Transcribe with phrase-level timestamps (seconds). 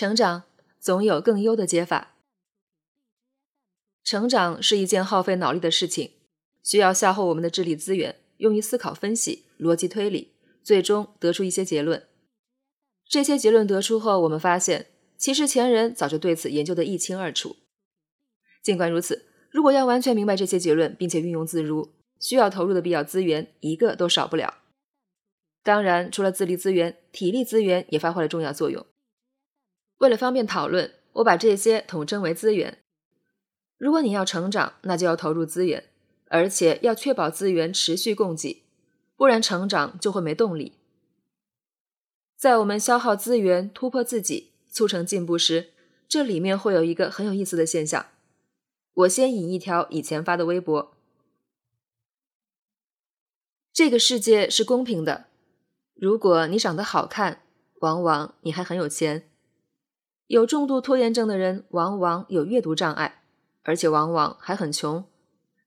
[0.00, 0.44] 成长
[0.78, 2.14] 总有更优的解法。
[4.02, 6.12] 成长是一件耗费脑力的事情，
[6.62, 10.32] 需要消耗我们的智力资源，用于思考、分析、逻辑推理，
[10.62, 12.08] 最终得出一些结论。
[13.06, 14.86] 这些结论得出后，我们发现，
[15.18, 17.56] 其实前人早就对此研究得一清二楚。
[18.62, 24.62] 尽管如此，如果要完全明白这些结论，并且运用自如，需要投入的必要资源一个都少不了。
[25.62, 28.86] 当然，除了智力资源，体力资源也发挥了重要作用。
[30.00, 32.78] 为了方便讨论，我把这些统称为资源。
[33.76, 35.84] 如果你要成长，那就要投入资源，
[36.28, 38.62] 而且要确保资源持续供给，
[39.16, 40.72] 不然成长就会没动力。
[42.34, 45.68] 在我们消耗资源、突破自己、促成进步时，
[46.08, 48.06] 这里面会有一个很有意思的现象。
[48.94, 50.94] 我先引一条以前发的微博：
[53.70, 55.26] 这个世界是公平的。
[55.94, 57.42] 如果你长得好看，
[57.80, 59.29] 往往你还很有钱。
[60.30, 63.24] 有重度拖延症的人，往往有阅读障碍。
[63.62, 65.04] 而且往往还很穷，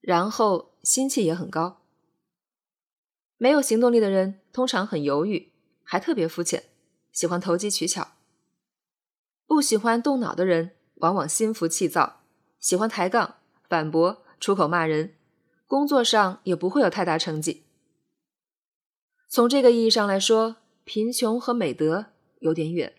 [0.00, 1.82] 然后心气也很高。
[3.36, 6.64] 没有行动力的人通常很犹豫，还特别肤浅，
[7.12, 8.12] 喜欢投机取巧。
[9.46, 12.22] 不喜欢动脑的人往往心浮气躁，
[12.58, 13.36] 喜欢抬杠、
[13.68, 15.14] 反驳、出口骂人，
[15.66, 17.64] 工作上也不会有太大成绩。
[19.28, 22.06] 从这个意义上来说，贫穷和美德
[22.40, 22.94] 有点远。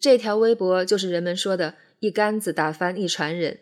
[0.00, 1.76] 这条微博就是人们说的。
[2.00, 3.60] 一竿子打翻一船人。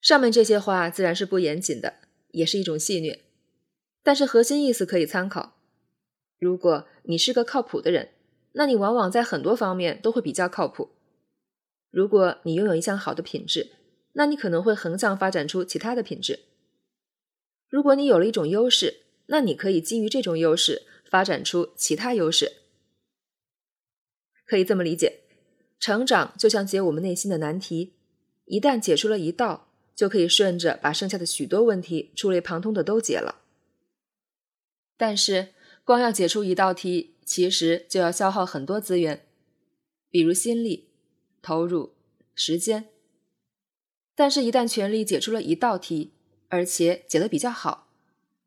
[0.00, 2.00] 上面这些话自然是不严谨的，
[2.32, 3.20] 也是一种戏谑，
[4.02, 5.56] 但是核心意思可以参考。
[6.40, 8.08] 如果你是个靠谱的人，
[8.54, 10.90] 那你往往在很多方面都会比较靠谱。
[11.92, 13.70] 如果你拥有一项好的品质，
[14.14, 16.40] 那你可能会横向发展出其他的品质。
[17.68, 22.61] 如果你有了一种优势，那你可以基于这种优势发展出其他优势。
[24.52, 25.20] 可以这么理解。
[25.80, 27.94] 成长就像解我们内心的难题，
[28.44, 33.40] 一旦解出了一道，就可以顺着把剩下的许多问题触类旁通的都解了。
[34.98, 35.54] 但是，
[35.84, 39.24] 光要解出一道题，其实就要消耗很多资源，
[40.10, 40.90] 比如心力、
[41.40, 41.94] 投入、
[42.34, 42.90] 时间。
[44.14, 46.12] 但是，一旦全力解出了一道题，
[46.50, 47.88] 而且解得比较好，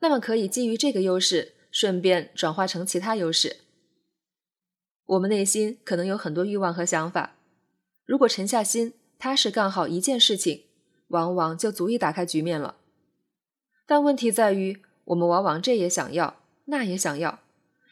[0.01, 3.64] 那么可以基于这个优势，顺便转化成其他优势。
[5.05, 7.35] 我们内心可能有很多欲望和想法，
[8.05, 10.63] 如果沉下心，踏实干好一件事情，
[11.09, 12.77] 往往就足以打开局面了。
[13.85, 17.41] 但问题在于，我们往往这也想要，那也想要，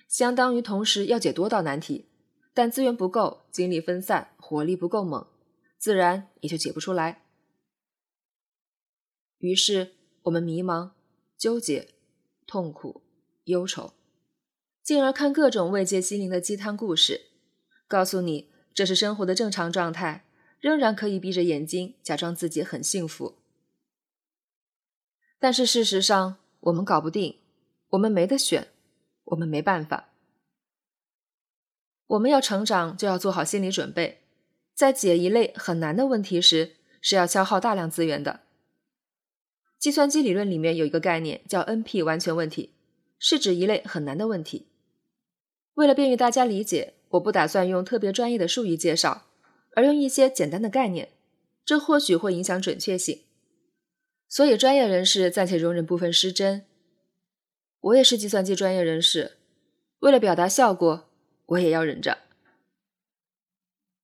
[0.07, 2.06] 相当于同时要解多道难题，
[2.53, 5.28] 但资源不够，精力分散，火力不够猛，
[5.78, 7.22] 自然也就解不出来。
[9.38, 9.91] 于是
[10.23, 10.91] 我们迷茫、
[11.38, 11.90] 纠结、
[12.47, 13.03] 痛苦、
[13.44, 13.94] 忧愁。
[14.83, 17.27] 进而看各种慰藉心灵的鸡汤故事，
[17.88, 20.25] 告诉你这是生活的正常状态，
[20.59, 23.38] 仍然可以闭着眼睛假装自己很幸福。
[25.39, 27.39] 但是事实上，我们搞不定，
[27.91, 28.67] 我们没得选，
[29.23, 30.09] 我们没办法。
[32.07, 34.19] 我们要成长，就要做好心理准备，
[34.75, 38.41] 在解一类很难的问题时，是要消耗大量资源的。
[39.79, 42.73] 计算机理论里面有一个概念叫 NP 完全问题，
[43.17, 44.67] 是指一类很难的问题。
[45.75, 49.28] 为了便于大家理解，我不打算用特别专业的术语介绍，
[49.75, 51.09] 而用一些简单的概念，
[51.66, 53.22] 这或许会影响准确性。
[54.28, 56.66] 所以，专业人士暂且容忍部分失真。
[57.81, 59.34] 我也是计算机专业人士，
[60.00, 61.09] 为了表达效果，
[61.47, 62.19] 我也要忍着。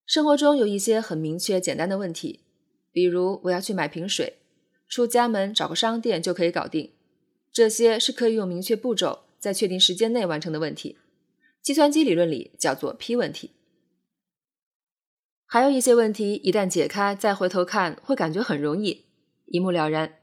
[0.06, 2.42] 生活中有一些很明确、简单的问题，
[2.92, 4.40] 比如我要去买瓶水，
[4.88, 6.94] 出家门找个商店就可以搞定，
[7.52, 10.98] 这些是可以用明确步骤在确定时间内完成的问题。
[11.62, 13.52] 计算机理论里叫做 P 问题，
[15.46, 19.06] 还有一些问题一旦解开，再回头看会感觉很容易，
[19.46, 20.20] 一目了然。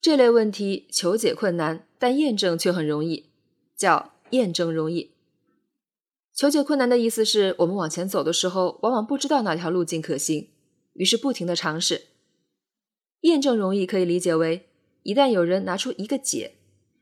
[0.00, 3.30] 这类问题求解困难，但验证却很容易，
[3.76, 5.12] 叫验证容易。
[6.32, 10.50] 求解困难的意思是我们往前走的时候，往往不知道哪条路径可行，
[10.92, 12.02] 于是不停的尝试。
[13.22, 14.68] 验证容易可以理解为，
[15.02, 16.56] 一旦有人拿出一个解，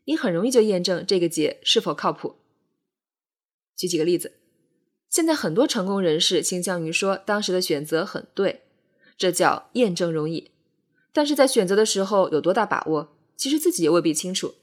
[0.04, 2.36] 你很容易就验证这个解是否靠谱。
[3.76, 4.32] 举几个例子，
[5.08, 8.62] 现在很多成功人士倾向于说当时的选择很对，
[9.16, 10.50] 这叫验证容易；
[11.12, 14.54] 但是在选择的时候有多大把握，其实自己也未必清楚，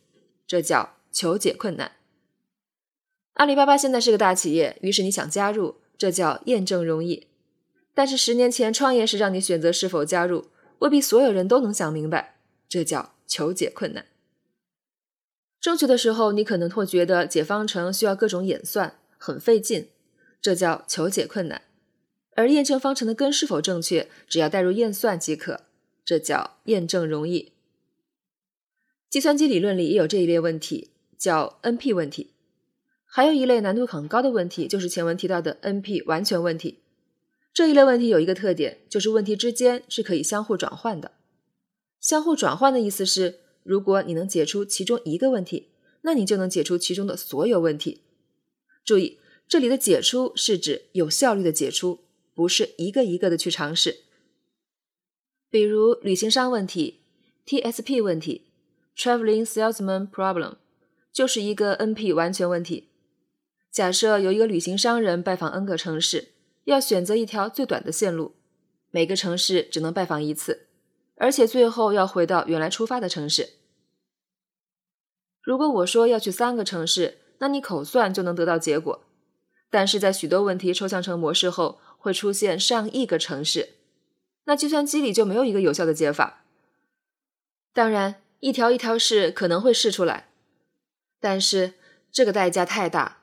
[0.45, 1.93] 这叫求解困难。
[3.35, 7.27] 阿里巴巴现在是个大企业，于是你想加入，这叫验证容易；
[7.93, 10.47] 但是十年前创业时让你选择是否加入，
[10.79, 14.05] 未必所有人都能想明白，这叫求解困难。
[15.61, 18.97] 中学的时候，你可能会觉得解方程需要各种演算。
[19.23, 19.87] 很费劲，
[20.41, 21.61] 这叫求解困难；
[22.35, 25.61] 而验证方程的根是否正确，只要代入验算即可，
[26.03, 27.51] 这叫验证容易。
[29.11, 30.89] 计算机理论里也有这一类问题，
[31.19, 32.31] 叫 NP 问题。
[33.05, 36.79] 还有一类难度很高的问题，就是前文提到的 NP 完全问题。
[37.53, 41.11] 这一类问题有一个特点，就是问题之间是可以相互转换的。
[41.99, 45.67] 相互转换的意思是，如果你能解出其中一个问题，
[46.01, 48.01] 那你就能解出其中的所有问题。
[48.83, 51.99] 注意，这里的解出是指有效率的解出，
[52.33, 54.01] 不是一个一个的去尝试。
[55.49, 57.01] 比如旅行商问题、
[57.45, 58.47] TSP 问题、
[58.95, 60.55] Traveling Salesman Problem，
[61.11, 62.89] 就是一个 NP 完全问题。
[63.69, 66.29] 假设有一个旅行商人拜访 N 个城市，
[66.65, 68.35] 要选择一条最短的线路，
[68.89, 70.67] 每个城市只能拜访一次，
[71.15, 73.49] 而且最后要回到原来出发的城市。
[75.41, 79.03] 如果我说要去三个城市，那你口算就能得到结果。
[79.69, 83.69] 但是在许多问题抽象成模式后，会出现上亿个城市，
[84.45, 86.43] 那计算机里就没有一个有效的解法。
[87.73, 90.29] 当然，一条一条试可能会试出来，
[91.19, 91.73] 但是
[92.11, 93.17] 这个代价太大。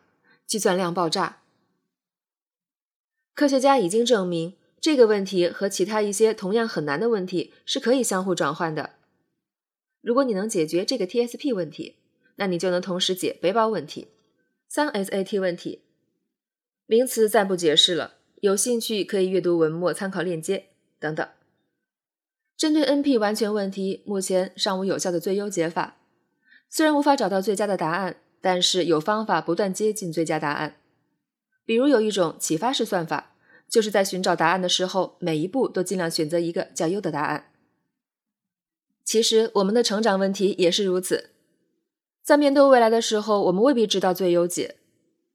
[0.47, 1.43] 计算量爆炸。
[3.35, 8.95] 科学家已经证明，这个问题和其他一些同样很难的问题是可以相互转换的。
[10.01, 11.97] 如果你能解决这个 TSP 问题，
[12.39, 14.09] 那你就能同时解背包问题、
[14.67, 15.83] 三 SAT 问题。
[16.87, 21.29] 名词暂不解释了，有兴趣可以阅读文末参考链接等等。
[22.57, 25.99] 针对 NP 完全问题，目前尚无有效的最优解法。
[26.69, 28.17] 虽然无法找到最佳的答案。
[28.41, 30.77] 但是有方法不断接近最佳答案，
[31.65, 33.35] 比如有一种启发式算法，
[33.69, 37.51] 就是在寻找答案的时候，每一步都尽量选择一个较优的答案。
[39.05, 41.31] 其实我们的成长问题也是如此，
[42.29, 44.77] 在面对未来的时候，我们未必知道最优解，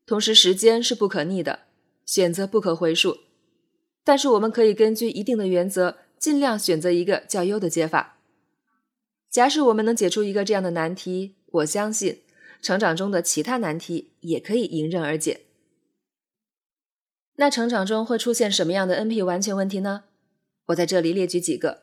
[0.06, 1.62] 同时时间是不可逆的，
[2.06, 3.18] 选择不可回溯，
[4.04, 8.20] 但是我们可以根据一定的原则，尽量选择一个较优的解法。
[9.28, 12.20] 假使我们能解出一个这样的难题，我相信。
[12.62, 15.42] 成长中的其他难题也可以迎刃而解。
[17.38, 20.04] 那成长中会出现什么样的 NP 完全问题呢？
[20.68, 21.82] 我在这里列举几个。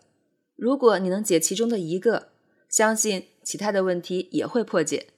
[0.55, 2.29] 如果你能解其中的一个，
[2.69, 5.09] 相信其他的问题也会破解。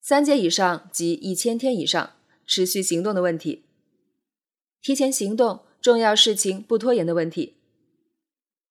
[0.00, 2.14] 三阶以上及一千天以上
[2.46, 3.64] 持续行动的问题，
[4.82, 7.54] 提前行动、重要事情不拖延的问题，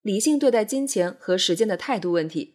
[0.02, 2.54] 理性对待金钱和时间的态度问题。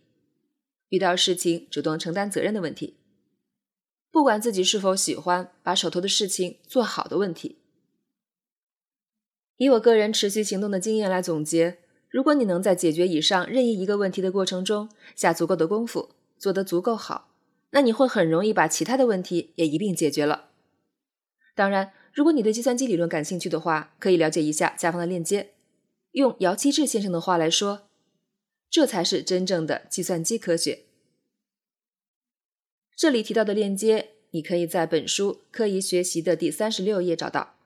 [0.90, 2.96] 遇到事情主动承担责任的问题，
[4.10, 7.58] 不管自己是否喜欢，把手头的事情做好的问题。
[9.56, 11.78] 以我个人持续行动的经验来总结，
[12.10, 17.28] 如果你能在解决以上任意一个问题的过程中下足够的功夫，做得足够好，
[17.70, 20.50] 那你会很容易把其他的问题也一并解决了。
[21.54, 25.50] 当然，如果你对计算机理论感兴趣的话，可以了解一下下方的链接。
[26.12, 27.82] 用姚期智先生的话来说。
[28.70, 30.80] 这才是真正的计算机科学。
[32.94, 37.57] 这里提到的链接，你可以在本书《刻意学习》的第三十六页找到。